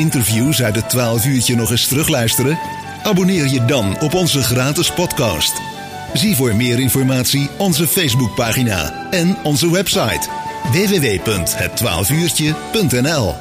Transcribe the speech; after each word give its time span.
interviews 0.00 0.62
uit 0.62 0.76
het 0.76 0.88
12 0.88 1.26
uurtje 1.26 1.56
nog 1.56 1.70
eens 1.70 1.88
terugluisteren? 1.88 2.58
Abonneer 3.02 3.48
je 3.48 3.64
dan 3.64 4.00
op 4.00 4.14
onze 4.14 4.42
gratis 4.42 4.92
podcast. 4.92 5.60
Zie 6.14 6.36
voor 6.36 6.54
meer 6.54 6.78
informatie 6.78 7.48
onze 7.58 7.86
Facebookpagina 7.86 9.08
en 9.10 9.36
onze 9.42 9.70
website 9.70 10.28
www.het12uurtje.nl 10.72 13.34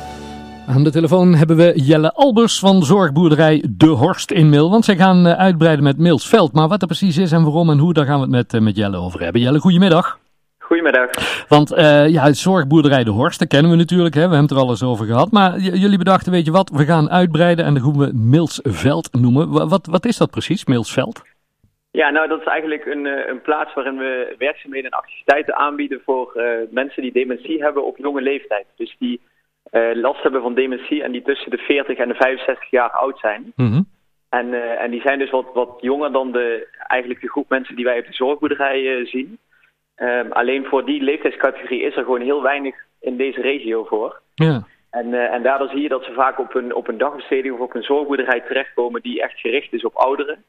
Aan 0.68 0.84
de 0.84 0.92
telefoon 0.92 1.36
hebben 1.36 1.56
we 1.56 1.74
Jelle 1.76 2.14
Albers 2.14 2.60
van 2.60 2.84
zorgboerderij 2.84 3.66
De 3.70 3.88
Horst 3.88 4.32
in 4.32 4.50
Mil. 4.50 4.70
Want 4.70 4.86
zij 4.86 4.96
gaan 4.96 5.28
eh, 5.28 5.38
uitbreiden 5.38 5.84
met 5.84 5.98
Milsveld. 5.98 6.54
Maar 6.54 6.68
wat 6.68 6.82
er 6.82 6.88
precies 6.88 7.18
is 7.18 7.32
en 7.32 7.44
waarom 7.44 7.70
en 7.70 7.78
hoe, 7.78 7.94
daar 7.94 8.06
gaan 8.06 8.16
we 8.16 8.22
het 8.22 8.32
met, 8.32 8.54
eh, 8.54 8.62
met 8.62 8.76
Jelle 8.76 8.98
over 8.98 9.22
hebben. 9.22 9.42
Jelle, 9.42 9.60
goedemiddag. 9.60 10.20
Goedemiddag. 10.70 11.10
Want 11.48 11.72
uh, 11.72 12.08
ja, 12.08 12.24
het 12.24 12.38
zorgboerderij 12.38 13.04
De 13.04 13.10
Horst, 13.10 13.40
dat 13.40 13.48
kennen 13.48 13.72
we 13.72 13.78
natuurlijk. 13.78 14.16
Hè? 14.16 14.22
We 14.22 14.28
hebben 14.28 14.48
het 14.48 14.52
er 14.52 14.58
al 14.58 14.70
eens 14.70 14.84
over 14.84 15.06
gehad. 15.06 15.32
Maar 15.32 15.58
jullie 15.58 15.98
bedachten, 15.98 16.32
weet 16.32 16.46
je 16.46 16.52
wat, 16.52 16.70
we 16.70 16.86
gaan 16.86 17.10
uitbreiden 17.10 17.66
en 17.66 17.74
dat 17.74 17.84
gaan 17.84 17.98
we 17.98 18.12
Milsveld 18.14 19.10
noemen. 19.12 19.70
Wat, 19.70 19.86
wat 19.86 20.06
is 20.06 20.18
dat 20.18 20.32
precies, 20.32 20.66
Milsveld? 20.66 21.22
Ja, 21.92 22.10
nou 22.10 22.28
dat 22.28 22.40
is 22.40 22.46
eigenlijk 22.46 22.86
een, 22.86 23.06
een 23.06 23.42
plaats 23.42 23.74
waarin 23.74 23.98
we 23.98 24.36
werkzaamheden 24.38 24.92
en 24.92 24.98
activiteiten 24.98 25.56
aanbieden 25.56 26.02
voor 26.06 26.34
uh, 26.36 26.44
mensen 26.72 27.02
die 27.02 27.12
dementie 27.12 27.64
hebben 27.64 27.86
op 27.86 27.98
jonge 27.98 28.22
leeftijd. 28.22 28.66
Dus 28.76 28.96
die 29.00 29.22
uh, 29.72 29.90
last 29.94 30.24
hebben 30.24 30.42
van 30.42 30.54
dementie 30.54 31.04
en 31.04 31.12
die 31.12 31.22
tussen 31.22 31.52
de 31.52 31.58
40 31.58 31.98
en 31.98 32.08
de 32.08 32.16
65 32.16 32.70
jaar 32.70 32.92
oud 32.92 33.20
zijn. 33.20 33.54
Mm 33.56 33.72
-hmm. 33.72 33.86
en, 34.30 34.78
en 34.80 34.92
die 34.92 35.02
zijn 35.02 35.20
dus 35.20 35.30
wat, 35.30 35.46
wat 35.54 35.78
jonger 35.82 36.12
dan 36.12 36.32
de, 36.32 36.68
eigenlijk 36.88 37.22
de 37.22 37.30
groep 37.30 37.50
mensen 37.50 37.76
die 37.76 37.86
wij 37.86 38.00
op 38.00 38.06
de 38.06 38.14
zorgboerderij 38.14 39.06
zien. 39.06 39.38
Um, 40.00 40.32
alleen 40.32 40.66
voor 40.66 40.86
die 40.86 41.02
leeftijdscategorie 41.02 41.82
is 41.82 41.96
er 41.96 42.04
gewoon 42.04 42.22
heel 42.22 42.42
weinig 42.42 42.76
in 43.02 43.18
deze 43.18 43.42
regio 43.42 43.84
voor. 43.84 44.22
Ja. 44.36 44.64
En, 44.92 45.08
uh, 45.08 45.34
en 45.34 45.44
daardoor 45.44 45.70
zie 45.70 45.82
je 45.82 45.90
dat 45.90 46.04
ze 46.04 46.14
vaak 46.14 46.40
op 46.40 46.56
een, 46.56 46.76
op 46.76 46.88
een 46.88 46.98
dagbesteding 46.98 47.54
of 47.54 47.60
op 47.60 47.76
een 47.76 47.84
zorgboerderij 47.84 48.42
terechtkomen 48.42 49.02
die 49.02 49.22
echt 49.22 49.40
gericht 49.40 49.74
is 49.74 49.86
op 49.86 49.96
ouderen. 49.96 50.44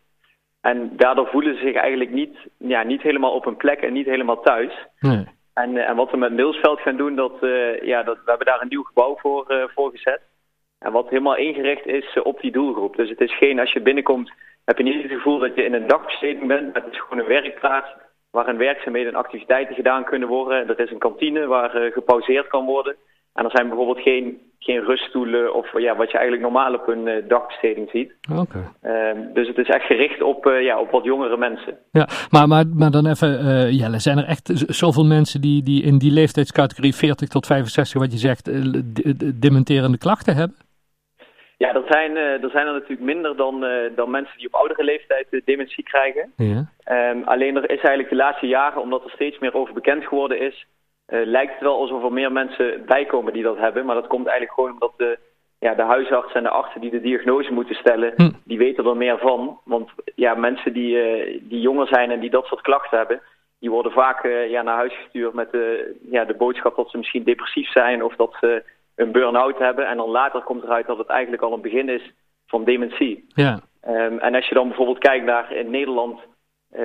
En 0.61 0.97
daardoor 0.97 1.27
voelen 1.27 1.55
ze 1.55 1.61
zich 1.61 1.75
eigenlijk 1.75 2.11
niet, 2.11 2.37
ja, 2.56 2.83
niet 2.83 3.03
helemaal 3.03 3.33
op 3.33 3.47
een 3.47 3.56
plek 3.56 3.81
en 3.81 3.93
niet 3.93 4.06
helemaal 4.06 4.41
thuis. 4.41 4.87
Nee. 5.01 5.25
En, 5.55 5.75
uh, 5.75 5.89
en 5.89 5.97
wat 5.97 6.11
we 6.11 6.17
met 6.17 6.33
Milsveld 6.33 6.81
gaan 6.81 6.97
doen, 6.97 7.15
dat, 7.17 7.33
uh, 7.41 7.83
ja, 7.83 8.03
dat, 8.03 8.17
we 8.17 8.31
hebben 8.31 8.47
daar 8.47 8.62
een 8.62 8.69
nieuw 8.69 8.83
gebouw 8.83 9.17
voor, 9.17 9.45
uh, 9.48 9.65
voor 9.75 9.91
gezet. 9.91 10.21
En 10.78 10.93
wat 10.93 11.09
helemaal 11.09 11.37
ingericht 11.37 11.87
is 11.87 12.23
op 12.23 12.41
die 12.41 12.53
doelgroep. 12.53 12.97
Dus 12.97 13.09
het 13.09 13.21
is 13.21 13.37
geen, 13.37 13.61
als 13.61 13.73
je 13.73 13.81
binnenkomt, 13.81 14.33
heb 14.65 14.78
je 14.78 14.84
niet 14.84 15.03
het 15.03 15.12
gevoel 15.12 15.39
dat 15.39 15.55
je 15.55 15.65
in 15.65 15.75
een 15.75 15.87
dagbesteding 15.87 16.47
bent. 16.47 16.75
Het 16.75 16.84
is 16.91 17.01
gewoon 17.01 17.19
een 17.19 17.43
werkplaats 17.43 17.89
waarin 18.31 18.56
werkzaamheden 18.56 19.12
en 19.12 19.19
activiteiten 19.19 19.75
gedaan 19.75 20.05
kunnen 20.05 20.28
worden. 20.28 20.69
Er 20.69 20.81
is 20.81 20.91
een 20.91 20.98
kantine 20.98 21.47
waar 21.47 21.70
gepauzeerd 21.92 22.48
kan 22.48 22.64
worden. 22.64 22.97
En 23.34 23.45
er 23.45 23.50
zijn 23.50 23.69
bijvoorbeeld 23.69 24.00
geen, 24.00 24.39
geen 24.59 24.84
ruststoelen 24.84 25.55
of 25.55 25.78
ja, 25.78 25.97
wat 25.97 26.11
je 26.11 26.19
eigenlijk 26.19 26.42
normaal 26.42 26.75
op 26.75 26.89
een 26.89 27.06
uh, 27.06 27.28
dagbesteding 27.28 27.91
ziet. 27.91 28.12
Okay. 28.39 28.62
Uh, 28.83 29.34
dus 29.34 29.48
het 29.48 29.59
is 29.59 29.69
echt 29.69 29.87
gericht 29.87 30.22
op, 30.22 30.47
uh, 30.47 30.62
ja, 30.62 30.81
op 30.81 30.91
wat 30.91 31.05
jongere 31.05 31.37
mensen. 31.37 31.78
Ja, 31.91 32.09
maar, 32.31 32.48
maar, 32.48 32.64
maar 32.67 32.91
dan 32.91 33.06
even, 33.06 33.28
Jelle, 33.75 33.98
zijn 33.98 34.19
er 34.19 34.27
echt 34.27 34.50
zoveel 34.67 35.05
mensen 35.05 35.41
die, 35.41 35.62
die 35.62 35.83
in 35.83 35.98
die 35.98 36.12
leeftijdscategorie 36.12 36.94
40 36.94 37.28
tot 37.28 37.47
65, 37.47 38.00
wat 38.00 38.12
je 38.12 38.19
zegt, 38.19 38.50
dementerende 39.41 39.98
klachten 39.98 40.34
hebben? 40.34 40.56
Ja, 41.61 41.75
er 41.75 41.84
zijn, 41.89 42.16
er 42.16 42.50
zijn 42.50 42.66
er 42.66 42.72
natuurlijk 42.72 43.00
minder 43.00 43.36
dan, 43.36 43.66
dan 43.94 44.11
mensen 44.11 44.39
die 44.39 44.47
op 44.47 44.55
oudere 44.55 44.84
leeftijd 44.84 45.27
dementie 45.44 45.84
krijgen. 45.84 46.33
Ja. 46.36 46.64
Um, 47.11 47.22
alleen 47.25 47.56
er 47.56 47.70
is 47.70 47.80
eigenlijk 47.80 48.08
de 48.08 48.16
laatste 48.16 48.47
jaren, 48.47 48.83
omdat 48.83 49.05
er 49.05 49.11
steeds 49.11 49.39
meer 49.39 49.55
over 49.55 49.75
bekend 49.75 50.06
geworden 50.06 50.38
is, 50.38 50.66
uh, 51.11 51.27
lijkt 51.27 51.53
het 51.53 51.61
wel 51.61 51.81
alsof 51.81 52.05
er 52.05 52.12
meer 52.12 52.33
mensen 52.33 52.84
bijkomen 52.86 53.33
die 53.33 53.42
dat 53.42 53.58
hebben. 53.58 53.86
Maar 53.86 53.94
dat 53.94 54.06
komt 54.06 54.27
eigenlijk 54.27 54.55
gewoon 54.55 54.72
omdat 54.72 54.92
de, 54.97 55.19
ja, 55.58 55.75
de 55.75 55.83
huisarts 55.83 56.33
en 56.33 56.42
de 56.42 56.48
artsen 56.48 56.81
die 56.81 56.91
de 56.91 57.00
diagnose 57.00 57.53
moeten 57.53 57.75
stellen, 57.75 58.12
hm. 58.16 58.31
die 58.44 58.58
weten 58.58 58.86
er 58.86 58.97
meer 58.97 59.19
van. 59.19 59.61
Want 59.64 59.91
ja, 60.14 60.34
mensen 60.34 60.72
die, 60.72 60.94
uh, 60.94 61.41
die 61.42 61.61
jonger 61.61 61.86
zijn 61.86 62.11
en 62.11 62.20
die 62.20 62.31
dat 62.31 62.47
soort 62.47 62.61
klachten 62.61 62.98
hebben, 62.98 63.20
die 63.58 63.70
worden 63.70 63.92
vaak 63.92 64.25
uh, 64.25 64.50
ja, 64.50 64.62
naar 64.62 64.76
huis 64.76 64.94
gestuurd 64.94 65.34
met 65.34 65.49
ja, 66.10 66.25
de 66.25 66.34
boodschap 66.34 66.76
dat 66.76 66.91
ze 66.91 66.97
misschien 66.97 67.25
depressief 67.25 67.70
zijn 67.70 68.04
of 68.04 68.16
dat 68.16 68.37
ze 68.41 68.62
een 69.00 69.12
burn-out 69.12 69.59
hebben. 69.59 69.87
En 69.87 69.97
dan 69.97 70.09
later 70.09 70.43
komt 70.43 70.62
eruit 70.62 70.87
dat 70.87 70.99
het 70.99 71.09
eigenlijk 71.09 71.43
al 71.43 71.53
een 71.53 71.61
begin 71.61 71.88
is 71.88 72.12
van 72.47 72.65
dementie. 72.65 73.25
Ja. 73.28 73.61
Um, 73.88 74.19
en 74.19 74.34
als 74.34 74.49
je 74.49 74.55
dan 74.55 74.69
bijvoorbeeld 74.69 74.99
kijkt 74.99 75.25
naar 75.25 75.53
in 75.53 75.71
Nederland, 75.71 76.21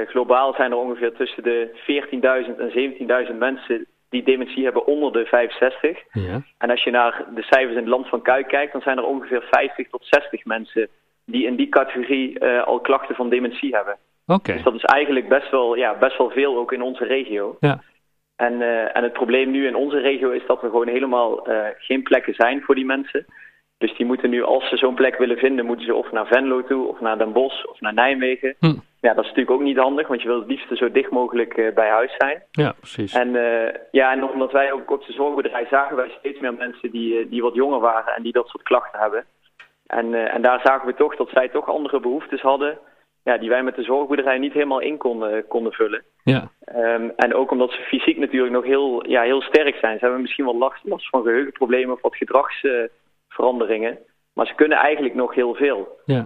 globaal 0.07 0.53
zijn 0.53 0.71
er 0.71 0.77
ongeveer 0.77 1.13
tussen 1.13 1.43
de 1.43 1.69
14.000 2.47 2.59
en 2.59 3.27
17.000 3.31 3.37
mensen 3.37 3.87
die 4.09 4.23
dementie 4.23 4.63
hebben 4.63 4.85
onder 4.85 5.11
de 5.11 5.25
65. 5.25 5.97
Ja. 6.11 6.41
En 6.57 6.69
als 6.69 6.83
je 6.83 6.91
naar 6.91 7.25
de 7.35 7.43
cijfers 7.43 7.75
in 7.75 7.83
het 7.83 7.87
land 7.87 8.07
van 8.09 8.21
Kuik 8.21 8.47
kijkt, 8.47 8.71
dan 8.71 8.81
zijn 8.81 8.97
er 8.97 9.05
ongeveer 9.05 9.43
50 9.51 9.89
tot 9.89 10.05
60 10.05 10.45
mensen 10.45 10.87
die 11.25 11.45
in 11.45 11.55
die 11.55 11.69
categorie 11.69 12.39
uh, 12.39 12.63
al 12.63 12.79
klachten 12.79 13.15
van 13.15 13.29
dementie 13.29 13.75
hebben. 13.75 13.93
Oké. 13.93 14.39
Okay. 14.39 14.55
Dus 14.55 14.63
dat 14.63 14.73
is 14.73 14.83
eigenlijk 14.83 15.29
best 15.29 15.51
wel, 15.51 15.75
ja, 15.75 15.97
best 15.97 16.17
wel 16.17 16.29
veel 16.29 16.57
ook 16.57 16.71
in 16.71 16.81
onze 16.81 17.05
regio. 17.05 17.57
Ja. 17.59 17.81
En, 18.35 18.53
uh, 18.53 18.95
en 18.95 19.03
het 19.03 19.13
probleem 19.13 19.51
nu 19.51 19.67
in 19.67 19.75
onze 19.75 19.99
regio 19.99 20.29
is 20.29 20.45
dat 20.47 20.63
er 20.63 20.69
gewoon 20.69 20.87
helemaal 20.87 21.49
uh, 21.49 21.65
geen 21.77 22.03
plekken 22.03 22.33
zijn 22.33 22.61
voor 22.61 22.75
die 22.75 22.85
mensen. 22.85 23.25
Dus 23.77 23.95
die 23.97 24.05
moeten 24.05 24.29
nu, 24.29 24.43
als 24.43 24.69
ze 24.69 24.77
zo'n 24.77 24.95
plek 24.95 25.17
willen 25.17 25.37
vinden, 25.37 25.65
moeten 25.65 25.85
ze 25.85 25.95
of 25.95 26.11
naar 26.11 26.27
Venlo 26.27 26.63
toe, 26.63 26.87
of 26.87 26.99
naar 26.99 27.17
Den 27.17 27.31
Bosch, 27.31 27.65
of 27.65 27.79
naar 27.79 27.93
Nijmegen. 27.93 28.55
Hm. 28.59 28.73
Ja, 29.01 29.13
dat 29.13 29.23
is 29.23 29.29
natuurlijk 29.29 29.51
ook 29.51 29.61
niet 29.61 29.77
handig, 29.77 30.07
want 30.07 30.21
je 30.21 30.27
wil 30.27 30.39
het 30.39 30.47
liefst 30.47 30.77
zo 30.77 30.91
dicht 30.91 31.11
mogelijk 31.11 31.57
uh, 31.57 31.73
bij 31.73 31.89
huis 31.89 32.15
zijn. 32.17 32.43
Ja, 32.51 32.71
precies. 32.71 33.13
En, 33.13 33.27
uh, 33.35 33.67
ja, 33.91 34.11
en 34.11 34.29
omdat 34.29 34.51
wij 34.51 34.71
ook 34.71 34.91
op 34.91 35.05
de 35.05 35.13
zorgbedrijf 35.13 35.67
zagen 35.69 35.95
wij 35.95 36.09
steeds 36.19 36.39
meer 36.39 36.53
mensen 36.53 36.91
die, 36.91 37.29
die 37.29 37.41
wat 37.41 37.53
jonger 37.53 37.79
waren 37.79 38.15
en 38.15 38.23
die 38.23 38.31
dat 38.31 38.47
soort 38.47 38.63
klachten 38.63 38.99
hebben. 38.99 39.25
En, 39.87 40.29
en 40.31 40.41
daar 40.41 40.59
zagen 40.63 40.87
we 40.87 40.93
toch 40.93 41.15
dat 41.15 41.29
zij 41.29 41.49
toch 41.49 41.69
andere 41.69 41.99
behoeftes 41.99 42.41
hadden, 42.41 42.77
ja, 43.23 43.37
die 43.37 43.49
wij 43.49 43.63
met 43.63 43.75
de 43.75 43.83
zorgboerderij 43.83 44.37
niet 44.37 44.53
helemaal 44.53 44.79
in 44.79 44.97
konden, 44.97 45.47
konden 45.47 45.71
vullen. 45.73 46.03
Ja. 46.23 46.51
Um, 46.77 47.11
en 47.15 47.33
ook 47.33 47.51
omdat 47.51 47.71
ze 47.71 47.81
fysiek 47.81 48.17
natuurlijk 48.17 48.53
nog 48.53 48.63
heel, 48.63 49.09
ja, 49.09 49.21
heel 49.21 49.41
sterk 49.41 49.75
zijn. 49.75 49.97
Ze 49.97 50.03
hebben 50.03 50.21
misschien 50.21 50.45
wel 50.45 50.57
last, 50.57 50.83
last 50.83 51.09
van 51.09 51.23
geheugenproblemen 51.23 51.93
of 51.95 52.01
wat 52.01 52.15
gedragsveranderingen. 52.15 53.97
maar 54.33 54.47
ze 54.47 54.55
kunnen 54.55 54.77
eigenlijk 54.77 55.15
nog 55.15 55.33
heel 55.33 55.53
veel. 55.53 55.99
Ja. 56.05 56.25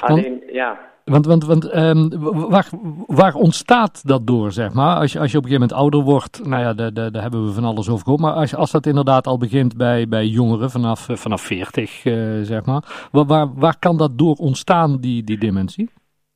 Alleen, 0.00 0.38
want, 0.38 0.52
ja. 0.52 0.88
Want, 1.04 1.26
want, 1.26 1.44
want 1.44 1.76
um, 1.76 2.08
waar, 2.48 2.68
waar 3.06 3.34
ontstaat 3.34 4.08
dat 4.08 4.26
door, 4.26 4.52
zeg 4.52 4.72
maar? 4.72 4.96
Als 4.96 5.12
je, 5.12 5.18
als 5.18 5.32
je 5.32 5.38
op 5.38 5.44
een 5.44 5.50
gegeven 5.50 5.68
moment 5.68 5.72
ouder 5.72 6.00
wordt, 6.02 6.46
nou 6.46 6.62
ja, 6.62 6.74
daar, 6.74 6.94
daar, 6.94 7.12
daar 7.12 7.22
hebben 7.22 7.44
we 7.44 7.52
van 7.52 7.64
alles 7.64 7.88
over 7.88 8.02
gehoord. 8.02 8.20
Maar 8.22 8.32
als, 8.32 8.54
als 8.54 8.70
dat 8.70 8.86
inderdaad 8.86 9.26
al 9.26 9.38
begint 9.38 9.76
bij, 9.76 10.08
bij 10.08 10.26
jongeren 10.26 10.70
vanaf, 10.70 11.06
vanaf 11.10 11.40
40, 11.40 12.04
uh, 12.04 12.40
zeg 12.42 12.64
maar. 12.64 13.08
Waar, 13.10 13.26
waar, 13.26 13.54
waar 13.54 13.78
kan 13.78 13.96
dat 13.96 14.18
door 14.18 14.34
ontstaan, 14.34 14.96
die, 15.00 15.24
die 15.24 15.38
dementie? 15.38 15.90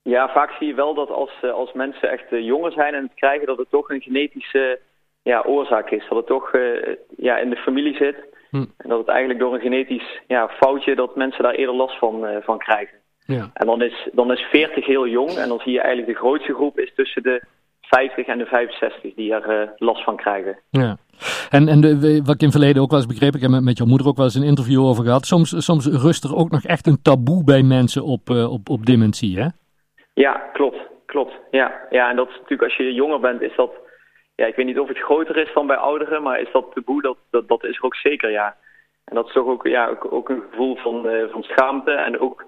Ja, 0.04 0.28
vaak 0.28 0.50
zie 0.50 0.66
je 0.66 0.74
wel 0.74 0.94
dat 0.94 1.10
als, 1.10 1.30
als 1.54 1.72
mensen 1.72 2.10
echt 2.10 2.32
uh, 2.32 2.44
jonger 2.44 2.72
zijn 2.72 2.94
en 2.94 3.02
het 3.02 3.14
krijgen, 3.14 3.46
dat 3.46 3.58
het 3.58 3.70
toch 3.70 3.90
een 3.90 4.02
genetische 4.02 4.80
ja, 5.22 5.42
oorzaak 5.46 5.90
is. 5.90 6.06
Dat 6.08 6.18
het 6.18 6.26
toch 6.26 6.54
uh, 6.54 6.94
ja, 7.16 7.38
in 7.38 7.50
de 7.50 7.56
familie 7.56 7.96
zit. 7.96 8.16
Hm. 8.50 8.56
En 8.56 8.88
dat 8.88 8.98
het 8.98 9.08
eigenlijk 9.08 9.40
door 9.40 9.54
een 9.54 9.60
genetisch 9.60 10.20
ja, 10.26 10.48
foutje 10.48 10.94
dat 10.94 11.16
mensen 11.16 11.42
daar 11.42 11.54
eerder 11.54 11.74
last 11.74 11.98
van, 11.98 12.24
uh, 12.24 12.36
van 12.40 12.58
krijgen. 12.58 12.98
Ja. 13.26 13.50
En 13.54 13.66
dan 13.66 13.82
is, 13.82 14.08
dan 14.12 14.32
is 14.32 14.40
40 14.40 14.86
heel 14.86 15.08
jong 15.08 15.30
en 15.30 15.48
dan 15.48 15.60
zie 15.60 15.72
je 15.72 15.80
eigenlijk 15.80 16.12
de 16.12 16.24
grootste 16.24 16.54
groep 16.54 16.78
is 16.78 16.92
tussen 16.94 17.22
de 17.22 17.42
50 17.80 18.26
en 18.26 18.38
de 18.38 18.46
65 18.46 19.14
die 19.14 19.32
er 19.32 19.62
uh, 19.62 19.68
last 19.76 20.04
van 20.04 20.16
krijgen. 20.16 20.58
Ja. 20.70 20.96
En, 21.50 21.68
en 21.68 21.80
de, 21.80 22.20
wat 22.24 22.34
ik 22.34 22.40
in 22.40 22.46
het 22.46 22.56
verleden 22.56 22.82
ook 22.82 22.90
wel 22.90 22.98
eens 22.98 23.08
begreep, 23.08 23.34
ik 23.34 23.40
heb 23.40 23.50
met, 23.50 23.64
met 23.64 23.78
jouw 23.78 23.86
moeder 23.86 24.06
ook 24.06 24.16
wel 24.16 24.24
eens 24.24 24.34
een 24.34 24.42
interview 24.42 24.84
over 24.84 25.04
gehad. 25.04 25.26
Soms, 25.26 25.64
soms 25.64 25.86
rust 25.86 26.24
er 26.24 26.36
ook 26.36 26.50
nog 26.50 26.64
echt 26.64 26.86
een 26.86 27.02
taboe 27.02 27.44
bij 27.44 27.62
mensen 27.62 28.04
op, 28.04 28.30
op, 28.30 28.68
op 28.68 28.86
dementie, 28.86 29.38
hè? 29.38 29.48
Ja, 30.14 30.32
klopt. 30.52 30.92
Klopt. 31.06 31.34
Ja. 31.50 31.86
ja, 31.90 32.10
en 32.10 32.16
dat 32.16 32.28
is 32.28 32.34
natuurlijk 32.34 32.62
als 32.62 32.76
je 32.76 32.94
jonger 32.94 33.20
bent, 33.20 33.40
is 33.42 33.56
dat. 33.56 33.72
Ja, 34.36 34.46
ik 34.46 34.54
weet 34.54 34.66
niet 34.66 34.78
of 34.78 34.88
het 34.88 34.98
groter 34.98 35.36
is 35.36 35.52
dan 35.54 35.66
bij 35.66 35.76
ouderen, 35.76 36.22
maar 36.22 36.40
is 36.40 36.52
dat 36.52 36.72
taboe, 36.74 37.02
dat, 37.02 37.16
dat, 37.30 37.48
dat 37.48 37.64
is 37.64 37.76
er 37.76 37.84
ook 37.84 37.94
zeker, 37.94 38.30
ja. 38.30 38.56
En 39.04 39.14
dat 39.14 39.26
is 39.26 39.32
toch 39.32 39.46
ook, 39.46 39.66
ja, 39.66 39.88
ook, 39.88 40.12
ook 40.12 40.28
een 40.28 40.42
gevoel 40.50 40.76
van, 40.76 41.06
uh, 41.06 41.30
van 41.30 41.42
schaamte 41.42 41.90
en 41.90 42.18
ook 42.18 42.44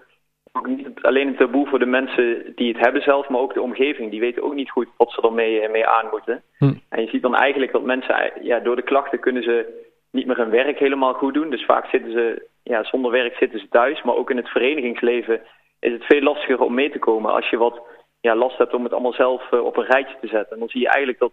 ook 0.56 0.66
niet 0.66 0.88
alleen 1.02 1.26
een 1.26 1.36
taboe 1.36 1.66
voor 1.66 1.78
de 1.78 1.86
mensen 1.86 2.52
die 2.54 2.72
het 2.72 2.84
hebben 2.84 3.02
zelf, 3.02 3.28
maar 3.28 3.40
ook 3.40 3.54
de 3.54 3.62
omgeving. 3.62 4.10
Die 4.10 4.20
weten 4.20 4.42
ook 4.42 4.54
niet 4.54 4.70
goed 4.70 4.88
wat 4.96 5.12
ze 5.12 5.20
ermee 5.22 5.68
mee 5.68 5.86
aan 5.86 6.08
moeten. 6.10 6.42
Hm. 6.58 6.72
En 6.88 7.02
je 7.02 7.08
ziet 7.08 7.22
dan 7.22 7.34
eigenlijk 7.34 7.72
dat 7.72 7.82
mensen, 7.82 8.32
ja, 8.40 8.58
door 8.58 8.76
de 8.76 8.82
klachten 8.82 9.20
kunnen 9.20 9.42
ze 9.42 9.84
niet 10.10 10.26
meer 10.26 10.36
hun 10.36 10.50
werk 10.50 10.78
helemaal 10.78 11.12
goed 11.12 11.34
doen. 11.34 11.50
Dus 11.50 11.64
vaak 11.64 11.86
zitten 11.86 12.12
ze, 12.12 12.46
ja, 12.62 12.84
zonder 12.84 13.10
werk 13.10 13.36
zitten 13.36 13.58
ze 13.58 13.68
thuis. 13.68 14.02
Maar 14.02 14.14
ook 14.14 14.30
in 14.30 14.36
het 14.36 14.48
verenigingsleven 14.48 15.40
is 15.80 15.92
het 15.92 16.04
veel 16.04 16.20
lastiger 16.20 16.60
om 16.60 16.74
mee 16.74 16.90
te 16.90 16.98
komen 16.98 17.32
als 17.32 17.50
je 17.50 17.56
wat 17.56 17.80
ja, 18.20 18.34
last 18.34 18.58
hebt 18.58 18.74
om 18.74 18.82
het 18.82 18.92
allemaal 18.92 19.12
zelf 19.12 19.52
uh, 19.52 19.64
op 19.64 19.76
een 19.76 19.84
rijtje 19.84 20.16
te 20.20 20.26
zetten. 20.26 20.52
En 20.52 20.58
dan 20.58 20.68
zie 20.68 20.80
je 20.80 20.88
eigenlijk 20.88 21.18
dat 21.18 21.32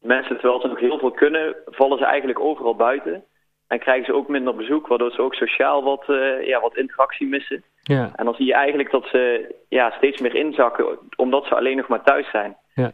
mensen, 0.00 0.38
terwijl 0.38 0.60
ze 0.60 0.66
nog 0.66 0.80
heel 0.80 0.98
veel 0.98 1.10
kunnen, 1.10 1.56
vallen 1.66 1.98
ze 1.98 2.04
eigenlijk 2.04 2.40
overal 2.40 2.76
buiten. 2.76 3.24
En 3.68 3.78
krijgen 3.78 4.04
ze 4.04 4.14
ook 4.14 4.28
minder 4.28 4.54
bezoek, 4.54 4.86
waardoor 4.86 5.10
ze 5.10 5.22
ook 5.22 5.34
sociaal 5.34 5.82
wat, 5.82 6.04
uh, 6.08 6.46
ja, 6.46 6.60
wat 6.60 6.76
interactie 6.76 7.26
missen. 7.26 7.64
Ja. 7.82 8.10
En 8.16 8.24
dan 8.24 8.34
zie 8.34 8.46
je 8.46 8.54
eigenlijk 8.54 8.90
dat 8.90 9.06
ze 9.06 9.54
ja, 9.68 9.90
steeds 9.90 10.20
meer 10.20 10.34
inzakken, 10.34 10.98
omdat 11.16 11.46
ze 11.46 11.54
alleen 11.54 11.76
nog 11.76 11.88
maar 11.88 12.02
thuis 12.02 12.30
zijn. 12.30 12.56
Ja. 12.74 12.92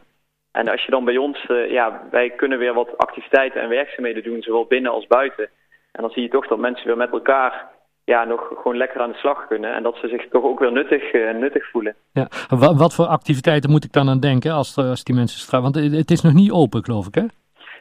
En 0.51 0.67
als 0.67 0.83
je 0.85 0.91
dan 0.91 1.05
bij 1.05 1.17
ons, 1.17 1.45
uh, 1.47 1.71
ja, 1.71 2.07
wij 2.11 2.29
kunnen 2.29 2.57
weer 2.57 2.73
wat 2.73 2.97
activiteiten 2.97 3.61
en 3.61 3.69
werkzaamheden 3.69 4.23
doen, 4.23 4.41
zowel 4.41 4.65
binnen 4.65 4.91
als 4.91 5.07
buiten. 5.07 5.49
En 5.91 6.01
dan 6.01 6.11
zie 6.11 6.21
je 6.21 6.29
toch 6.29 6.47
dat 6.47 6.57
mensen 6.57 6.87
weer 6.87 6.97
met 6.97 7.11
elkaar 7.11 7.69
ja, 8.03 8.23
nog 8.23 8.47
gewoon 8.47 8.77
lekker 8.77 9.01
aan 9.01 9.11
de 9.11 9.17
slag 9.17 9.47
kunnen. 9.47 9.73
En 9.73 9.83
dat 9.83 9.95
ze 9.95 10.07
zich 10.07 10.27
toch 10.27 10.43
ook 10.43 10.59
weer 10.59 10.71
nuttig, 10.71 11.13
nuttig 11.13 11.69
voelen. 11.69 11.95
Ja. 12.11 12.27
Wat, 12.49 12.75
wat, 12.75 12.95
voor 12.95 13.05
activiteiten 13.05 13.69
moet 13.69 13.83
ik 13.83 13.93
dan 13.93 14.09
aan 14.09 14.19
denken 14.19 14.51
als, 14.51 14.77
als 14.77 15.03
die 15.03 15.15
mensen 15.15 15.39
straks... 15.39 15.63
Want 15.63 15.75
het 15.75 16.11
is 16.11 16.21
nog 16.21 16.33
niet 16.33 16.51
open, 16.51 16.83
geloof 16.83 17.07
ik, 17.07 17.15
hè? 17.15 17.23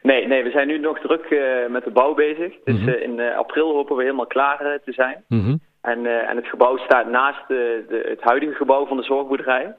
Nee, 0.03 0.27
nee, 0.27 0.43
we 0.43 0.51
zijn 0.51 0.67
nu 0.67 0.79
nog 0.79 0.99
druk 0.99 1.29
met 1.69 1.85
de 1.85 1.91
bouw 1.91 2.15
bezig. 2.15 2.55
Dus 2.65 2.81
mhm. 2.81 2.89
in 2.89 3.21
april 3.21 3.73
hopen 3.73 3.97
we 3.97 4.03
helemaal 4.03 4.27
klaar 4.27 4.79
te 4.85 4.93
zijn. 4.93 5.25
Mm 5.29 5.61
en, 5.81 6.07
en 6.29 6.37
het 6.37 6.47
gebouw 6.47 6.77
staat 6.77 7.11
naast 7.11 7.49
de, 7.49 7.85
de, 7.89 8.07
het 8.09 8.21
huidige 8.21 8.55
gebouw 8.55 8.87
van 8.87 8.97
de 8.97 9.03
zorgboerderij. 9.03 9.77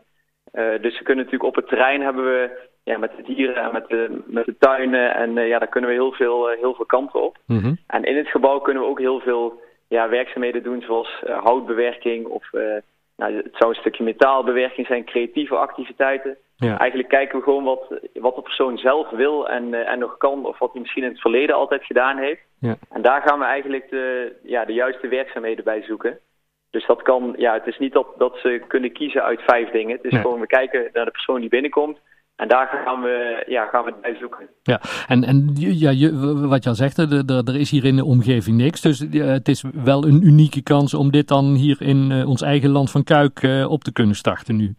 Dus 0.54 0.98
we 0.98 1.04
kunnen 1.04 1.26
natuurlijk 1.26 1.44
op 1.44 1.56
het 1.56 1.68
terrein 1.68 2.02
hebben 2.02 2.24
we 2.24 2.70
ja, 2.84 2.98
met 2.98 3.12
de 3.18 3.24
dieren 3.24 3.64
en 3.64 3.74
met 3.74 3.88
de, 3.88 4.22
met 4.26 4.46
de 4.46 4.58
tuinen. 4.58 5.16
En 5.16 5.34
ja, 5.34 5.60
daar 5.60 5.68
kunnen 5.68 5.90
we 5.90 5.96
heel 5.96 6.12
veel, 6.12 6.48
heel 6.48 6.74
veel 6.74 6.86
kanten 6.86 7.22
op. 7.22 7.38
Mm 7.46 7.60
-hmm. 7.60 7.78
En 7.88 8.04
in 8.04 8.18
het 8.18 8.28
gebouw 8.28 8.60
kunnen 8.60 8.84
we 8.84 8.90
ook 8.90 9.00
heel 9.00 9.20
veel 9.20 9.62
ja, 9.92 10.10
werkzaamheden 10.10 10.64
doen, 10.64 10.82
zoals 10.82 11.24
houtbewerking 11.26 12.26
of 12.26 12.50
nou, 13.16 13.36
het 13.36 13.56
zou 13.56 13.70
een 13.70 13.80
stukje 13.80 14.04
metaalbewerking 14.04 14.88
zijn, 14.88 15.06
creatieve 15.06 15.56
activiteiten. 15.56 16.38
Ja. 16.56 16.78
Eigenlijk 16.80 17.10
kijken 17.10 17.38
we 17.38 17.44
gewoon 17.44 17.64
wat, 17.64 18.00
wat 18.14 18.36
de 18.36 18.42
persoon 18.42 18.78
zelf 18.78 19.10
wil 19.10 19.50
en, 19.50 19.74
en 19.86 20.00
nog 20.00 20.18
kan, 20.18 20.46
of 20.46 20.60
wat 20.60 20.72
hij 20.72 20.82
misschien 20.82 21.04
in 21.04 21.10
het 21.10 21.22
verleden 21.22 21.56
altijd 21.56 21.84
gedaan 21.84 22.18
heeft. 22.18 22.42
Ja. 22.60 22.76
En 22.90 23.02
daar 23.02 23.22
gaan 23.22 23.40
we 23.40 23.46
eigenlijk 23.46 23.90
de, 23.90 24.36
ja, 24.44 24.66
de 24.66 24.74
juiste 24.74 25.08
werkzaamheden 25.08 25.64
bij 25.64 25.82
zoeken. 25.82 26.20
Dus 26.70 26.86
dat 26.86 27.02
kan, 27.02 27.34
ja, 27.38 27.54
het 27.54 27.68
is 27.68 27.78
niet 27.78 27.94
dat, 27.94 28.08
dat 28.18 28.38
ze 28.38 28.64
kunnen 28.68 28.92
kiezen 28.92 29.24
uit 29.24 29.42
vijf 29.42 29.70
dingen. 29.70 29.96
Het 30.02 30.14
is 30.14 30.20
gewoon, 30.20 30.40
we 30.40 30.48
kijken 30.48 30.90
naar 30.94 31.06
de 31.06 31.12
persoon 31.12 31.40
die 31.40 31.50
binnenkomt. 31.50 32.00
En 32.42 32.48
daar 32.48 32.68
gaan 32.86 33.02
we, 33.02 33.44
ja, 33.48 33.66
gaan 33.66 33.84
we 33.84 33.94
bij 34.02 34.16
zoeken. 34.16 34.50
Ja, 34.64 34.80
en, 35.08 35.24
en 35.24 35.52
ja, 35.56 35.90
je, 35.90 36.10
wat 36.48 36.64
je 36.64 36.70
al 36.70 36.76
zegt, 36.76 36.98
er, 36.98 37.48
er 37.48 37.60
is 37.60 37.72
hier 37.72 37.86
in 37.86 37.96
de 37.96 38.06
omgeving 38.06 38.58
niks. 38.58 38.82
Dus 38.82 39.00
het 39.12 39.48
is 39.48 39.64
wel 39.84 40.04
een 40.04 40.22
unieke 40.24 40.64
kans 40.64 40.94
om 40.94 41.12
dit 41.12 41.28
dan 41.28 41.46
hier 41.46 41.82
in 41.82 42.12
uh, 42.12 42.30
ons 42.30 42.42
eigen 42.42 42.70
land 42.70 42.92
van 42.92 43.04
Kuik 43.04 43.42
uh, 43.42 43.72
op 43.72 43.82
te 43.84 43.94
kunnen 43.94 44.16
starten 44.16 44.56
nu. 44.56 44.76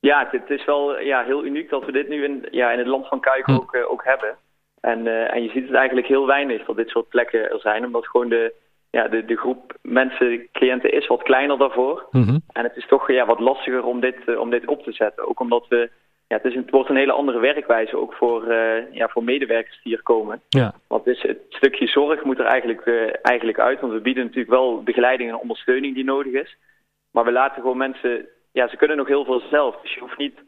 Ja, 0.00 0.28
het, 0.30 0.50
is 0.50 0.64
wel 0.64 1.00
ja, 1.00 1.24
heel 1.24 1.44
uniek 1.44 1.70
dat 1.70 1.84
we 1.84 1.92
dit 1.92 2.08
nu 2.08 2.24
in, 2.24 2.46
ja, 2.50 2.70
in 2.70 2.78
het 2.78 2.86
land 2.86 3.08
van 3.08 3.20
Kuik 3.20 3.46
hm. 3.46 3.52
ook, 3.52 3.74
uh, 3.74 3.90
ook 3.90 4.04
hebben. 4.04 4.36
En, 4.80 5.30
en 5.30 5.42
je 5.42 5.50
ziet 5.50 5.66
het 5.66 5.74
eigenlijk 5.74 6.06
heel 6.06 6.26
weinig 6.26 6.64
dat 6.64 6.76
dit 6.76 6.88
soort 6.88 7.08
plekken 7.08 7.50
er 7.50 7.60
zijn, 7.60 7.84
omdat 7.84 8.06
gewoon 8.06 8.28
de, 8.28 8.54
ja, 8.90 9.08
de, 9.08 9.24
de 9.24 9.36
groep 9.36 9.76
mensen, 9.82 10.48
cliënten 10.52 10.92
is 10.92 11.06
wat 11.06 11.22
kleiner 11.22 11.58
daarvoor. 11.58 12.06
Mm 12.10 12.22
-hmm. 12.22 12.40
En 12.52 12.62
het 12.62 12.76
is 12.76 12.86
toch 12.86 13.10
ja, 13.10 13.26
wat 13.26 13.40
lastiger 13.40 13.84
om 13.84 14.00
dit, 14.00 14.36
om 14.38 14.50
dit 14.50 14.66
op 14.66 14.82
te 14.82 14.92
zetten. 14.92 15.28
Ook 15.28 15.40
omdat 15.40 15.66
we, 15.68 15.90
ja, 16.28 16.36
het, 16.36 16.44
is 16.44 16.54
een, 16.54 16.62
het 16.62 16.70
wordt 16.70 16.90
een 16.90 16.96
hele 16.96 17.12
andere 17.12 17.38
werkwijze 17.38 17.96
ook 17.96 18.14
voor, 18.14 18.46
uh, 18.48 18.92
ja, 18.92 19.08
voor 19.08 19.24
medewerkers 19.24 19.80
die 19.82 19.92
hier 19.92 20.02
komen. 20.02 20.42
Ja. 20.48 20.74
Want 20.88 21.04
dus 21.04 21.22
het 21.22 21.38
stukje 21.48 21.86
zorg 21.86 22.24
moet 22.24 22.38
er 22.38 22.44
eigenlijk, 22.44 22.86
eigenlijk 23.22 23.60
uit, 23.60 23.80
want 23.80 23.92
we 23.92 24.00
bieden 24.00 24.24
natuurlijk 24.24 24.50
wel 24.50 24.82
begeleiding 24.82 25.30
en 25.30 25.38
ondersteuning 25.38 25.94
die 25.94 26.04
nodig 26.04 26.32
is. 26.32 26.56
Maar 27.10 27.24
we 27.24 27.32
laten 27.32 27.62
gewoon 27.62 27.76
mensen, 27.76 28.26
ja, 28.52 28.68
ze 28.68 28.76
kunnen 28.76 28.96
nog 28.96 29.06
heel 29.06 29.24
veel 29.24 29.40
zelf. 29.40 29.80
Dus 29.80 29.94
je 29.94 30.00
hoeft 30.00 30.18
niet 30.18 30.38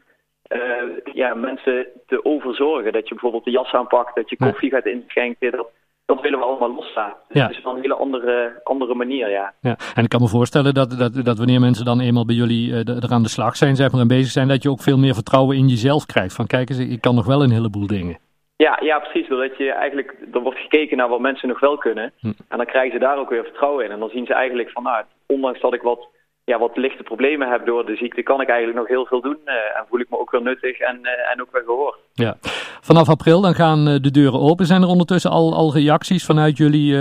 uh, 0.49 1.13
ja, 1.13 1.33
mensen 1.33 1.87
te 2.07 2.25
overzorgen. 2.25 2.91
Dat 2.91 3.07
je 3.07 3.13
bijvoorbeeld 3.13 3.43
de 3.43 3.51
jas 3.51 3.71
aanpakt, 3.71 4.15
dat 4.15 4.29
je 4.29 4.37
koffie 4.37 4.69
gaat 4.69 4.85
inschenken. 4.85 5.51
Dat, 5.51 5.71
dat 6.09 6.21
willen 6.21 6.39
we 6.39 6.45
allemaal 6.45 6.73
loslaten. 6.75 7.17
Dus 7.27 7.37
ja. 7.41 7.47
Het 7.47 7.57
is 7.57 7.63
een 7.63 7.81
hele 7.81 7.95
andere, 7.95 8.61
andere 8.63 8.95
manier, 8.95 9.29
ja. 9.29 9.53
ja. 9.61 9.75
En 9.95 10.03
ik 10.03 10.09
kan 10.09 10.21
me 10.21 10.27
voorstellen 10.27 10.73
dat, 10.73 10.89
dat, 10.97 11.25
dat 11.25 11.37
wanneer 11.37 11.59
mensen 11.59 11.85
dan 11.85 11.99
eenmaal 11.99 12.25
bij 12.25 12.35
jullie 12.35 12.69
uh, 12.69 13.03
er 13.03 13.11
aan 13.11 13.23
de 13.23 13.29
slag 13.29 13.55
zijn, 13.55 13.75
zeg 13.75 13.91
maar, 13.91 14.01
en 14.01 14.07
bezig 14.07 14.31
zijn, 14.31 14.47
dat 14.47 14.63
je 14.63 14.69
ook 14.69 14.81
veel 14.81 14.97
meer 14.97 15.13
vertrouwen 15.13 15.57
in 15.57 15.67
jezelf 15.67 16.05
krijgt. 16.05 16.35
Van 16.35 16.47
kijk 16.47 16.69
eens, 16.69 16.79
ik 16.79 17.01
kan 17.01 17.15
nog 17.15 17.25
wel 17.25 17.43
een 17.43 17.51
heleboel 17.51 17.87
dingen. 17.87 18.17
Ja, 18.55 18.79
ja, 18.81 18.99
precies. 18.99 19.27
Doordat 19.27 19.57
je 19.57 19.71
eigenlijk, 19.71 20.15
er 20.33 20.41
wordt 20.41 20.59
gekeken 20.59 20.97
naar 20.97 21.09
wat 21.09 21.19
mensen 21.19 21.47
nog 21.47 21.59
wel 21.59 21.77
kunnen. 21.77 22.11
Hm. 22.19 22.31
En 22.47 22.57
dan 22.57 22.65
krijgen 22.65 22.91
ze 22.91 22.99
daar 22.99 23.17
ook 23.17 23.29
weer 23.29 23.43
vertrouwen 23.43 23.85
in. 23.85 23.91
En 23.91 23.99
dan 23.99 24.09
zien 24.09 24.25
ze 24.25 24.33
eigenlijk 24.33 24.69
van, 24.69 24.83
nou, 24.83 25.03
ondanks 25.27 25.59
dat 25.59 25.73
ik 25.73 25.81
wat 25.81 26.07
ja, 26.49 26.59
wat 26.59 26.77
lichte 26.77 27.03
problemen 27.03 27.49
heb 27.49 27.65
door 27.65 27.85
de 27.85 27.95
ziekte, 27.95 28.23
kan 28.23 28.41
ik 28.41 28.47
eigenlijk 28.47 28.79
nog 28.79 28.87
heel 28.87 29.05
veel 29.05 29.21
doen. 29.21 29.37
Uh, 29.45 29.53
en 29.53 29.85
voel 29.89 29.99
ik 29.99 30.09
me 30.09 30.19
ook 30.19 30.31
weer 30.31 30.41
nuttig 30.41 30.79
en, 30.79 30.99
uh, 31.01 31.31
en 31.31 31.41
ook 31.41 31.51
weer 31.51 31.63
gehoord. 31.65 31.97
Ja. 32.13 32.35
Vanaf 32.81 33.09
april 33.09 33.41
dan 33.41 33.53
gaan 33.53 33.87
uh, 33.87 33.95
de 34.01 34.11
deuren 34.11 34.39
open. 34.39 34.65
Zijn 34.65 34.81
er 34.81 34.87
ondertussen 34.87 35.31
al, 35.31 35.53
al 35.53 35.73
reacties 35.73 36.25
vanuit 36.25 36.57
jullie, 36.57 36.95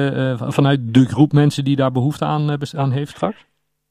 vanuit 0.58 0.94
de 0.94 1.04
groep 1.04 1.32
mensen 1.32 1.64
die 1.64 1.76
daar 1.76 1.92
behoefte 1.92 2.24
aan, 2.24 2.58
aan 2.76 2.90
heeft 2.90 3.10
straks? 3.10 3.46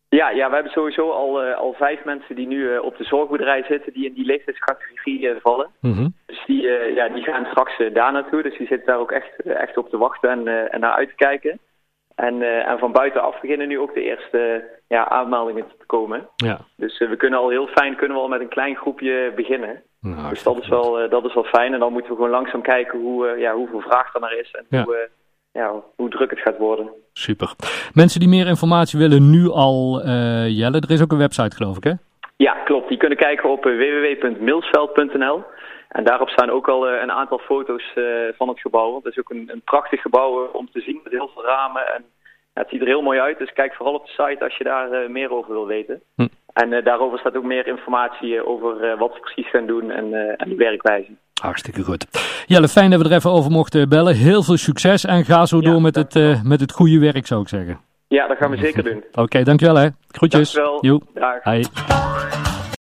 Ja, 0.10 0.30
ja, 0.30 0.48
we 0.48 0.54
hebben 0.54 0.72
sowieso 0.72 1.12
al, 1.12 1.42
al 1.42 1.74
vijf 1.74 2.04
mensen 2.04 2.36
die 2.36 2.48
nu 2.48 2.78
op 2.78 2.98
de 2.98 3.04
zorgboerderij 3.04 3.64
zitten, 3.64 3.94
die 3.94 4.06
in 4.06 4.14
die 4.14 4.26
leeftijdscategorie 4.26 5.36
vallen. 5.42 5.68
Mm 5.82 5.94
-hmm. 5.94 6.14
Dus 6.26 6.44
die, 6.46 6.62
ja, 6.96 7.10
die 7.10 7.24
gaan 7.24 7.46
straks 7.46 7.78
daar 7.94 8.12
naartoe. 8.12 8.42
Dus 8.44 8.58
die 8.58 8.68
zitten 8.68 8.88
daar 8.88 9.00
ook 9.00 9.12
echt, 9.12 9.42
echt 9.44 9.78
op 9.78 9.90
te 9.90 9.98
wachten 9.98 10.30
en, 10.30 10.72
en 10.72 10.80
naar 10.80 10.92
uit 10.92 11.10
te 11.10 11.16
kijken. 11.16 11.60
En, 12.18 12.36
uh, 12.42 12.68
en 12.68 12.80
van 12.80 12.92
buitenaf 12.92 13.40
beginnen 13.42 13.68
nu 13.68 13.80
ook 13.80 13.94
de 13.94 14.02
eerste 14.02 14.64
ja, 14.88 15.10
aanmeldingen 15.10 15.66
te 15.80 15.86
komen. 15.86 16.28
Ja. 16.36 16.60
Dus 16.76 17.00
uh, 17.00 17.10
we 17.10 17.16
kunnen 17.16 17.40
al 17.40 17.50
heel 17.50 17.68
fijn 17.68 17.96
kunnen 17.96 18.18
we 18.18 18.24
al 18.24 18.30
met 18.30 18.42
een 18.42 18.48
klein 18.48 18.76
groepje 18.76 19.34
beginnen. 19.36 19.82
Nou, 20.02 20.30
dus 20.30 20.44
dat 20.44 20.58
is, 20.62 20.68
wel, 20.68 21.04
uh, 21.04 21.10
dat 21.10 21.26
is 21.26 21.34
wel 21.34 21.44
fijn. 21.44 21.74
En 21.74 21.80
dan 21.80 21.92
moeten 21.92 22.12
we 22.12 22.16
gewoon 22.16 22.32
langzaam 22.32 22.62
kijken 22.62 23.00
hoe, 23.00 23.36
ja, 23.38 23.54
hoeveel 23.54 23.82
vraag 23.82 24.14
er 24.14 24.20
naar 24.20 24.38
is 24.38 24.52
en 24.52 24.66
ja. 24.70 24.84
hoe, 24.84 25.10
ja, 25.52 25.84
hoe 25.96 26.10
druk 26.10 26.30
het 26.30 26.40
gaat 26.40 26.58
worden. 26.58 26.90
Super. 27.14 27.54
Mensen 27.94 28.20
die 28.20 28.30
meer 28.30 28.48
informatie 28.48 29.00
willen 29.00 29.30
nu 29.30 29.50
al, 29.50 30.02
Jelle, 30.48 30.80
er 30.80 30.92
is 30.92 31.02
ook 31.02 31.12
een 31.12 31.18
website 31.18 31.56
geloof 31.56 31.78
ik 31.78 31.84
hè? 31.84 31.94
Ja, 32.38 32.54
klopt. 32.54 32.90
Die 32.90 32.98
kunnen 32.98 33.18
kijken 33.18 33.50
op 33.50 33.64
www.milsveld.nl. 33.64 35.44
En 35.90 36.04
daarop 36.04 36.30
staan 36.30 36.50
ook 36.50 36.68
al 36.68 36.90
een 36.90 37.12
aantal 37.12 37.38
foto's 37.38 37.94
van 38.38 38.48
het 38.48 38.60
gebouw. 38.60 38.96
Het 38.96 39.06
is 39.06 39.20
ook 39.20 39.30
een, 39.30 39.50
een 39.52 39.62
prachtig 39.62 40.02
gebouw 40.02 40.50
om 40.52 40.70
te 40.72 40.82
zien 40.82 41.00
met 41.04 41.14
heel 41.14 41.30
veel 41.34 41.44
ramen. 41.46 41.94
En 41.96 42.04
ja, 42.54 42.62
het 42.62 42.70
ziet 42.70 42.82
er 42.82 42.88
heel 42.88 43.02
mooi 43.02 43.20
uit. 43.20 43.38
Dus 43.38 43.54
kijk 43.54 43.74
vooral 43.74 43.96
op 43.96 44.06
de 44.06 44.12
site 44.12 44.44
als 44.44 44.58
je 44.58 44.64
daar 44.64 45.12
meer 45.12 45.32
over 45.32 45.52
wil 45.52 45.68
weten. 45.68 46.02
Hm. 46.16 46.28
En 46.54 46.84
daarover 46.84 47.20
staat 47.20 47.36
ook 47.36 47.44
meer 47.44 47.68
informatie 47.68 48.46
over 48.46 48.98
wat 48.98 49.14
we 49.14 49.20
precies 49.20 49.50
gaan 49.50 49.66
doen 49.66 49.92
en, 49.92 50.38
en 50.38 50.50
de 50.50 50.56
werkwijze. 50.56 51.12
Hartstikke 51.42 51.84
goed. 51.84 52.06
Jelle, 52.46 52.68
fijn 52.68 52.90
dat 52.90 53.02
we 53.02 53.10
er 53.10 53.16
even 53.16 53.32
over 53.32 53.52
mochten 53.52 53.90
bellen. 53.90 54.16
Heel 54.16 54.44
veel 54.44 54.58
succes 54.58 55.06
en 55.06 55.26
ga 55.26 55.46
zo 55.46 55.62
door 55.62 55.82
met 55.82 55.96
het, 55.96 56.16
uh, 56.16 56.44
met 56.44 56.60
het 56.60 56.72
goede 56.72 57.00
werk, 57.00 57.28
zou 57.28 57.42
ik 57.42 57.48
zeggen. 57.48 57.80
Ja, 58.08 58.28
dat 58.28 58.38
gaan 58.38 58.52
we 58.52 58.58
zeker 58.58 58.84
doen. 58.84 58.98
Oké, 58.98 59.22
okay, 59.22 59.44
dankjewel 59.44 59.76
hè. 59.76 59.88
Groetjes. 60.08 60.52
Dankjewel. 60.52 60.86
Joep. 60.86 61.04
Dag. 61.14 61.44
Hi. 61.44 61.64